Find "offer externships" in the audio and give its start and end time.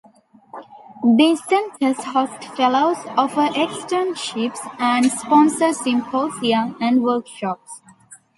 3.17-4.57